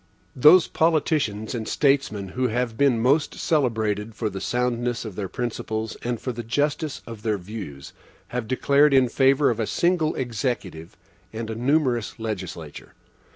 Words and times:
Those 0.35 0.67
politicians 0.67 1.53
and 1.53 1.67
statesmen 1.67 2.29
who 2.29 2.47
have 2.47 2.75
been 2.75 2.95
the 2.95 3.01
most 3.03 3.35
celebrated 3.35 4.15
for 4.15 4.31
the 4.31 4.41
soundness 4.41 5.05
of 5.05 5.15
their 5.15 5.29
principles 5.29 5.95
and 6.01 6.19
for 6.19 6.31
the 6.31 6.41
justice 6.41 7.03
of 7.05 7.21
their 7.21 7.37
views, 7.37 7.93
have 8.29 8.47
declared 8.47 8.95
in 8.95 9.09
favor 9.09 9.51
of 9.51 9.59
a 9.59 9.67
single 9.67 10.15
Executive 10.15 10.97
and 11.31 11.51
a 11.51 11.55
numerous 11.55 12.17
legislature. 12.17 12.95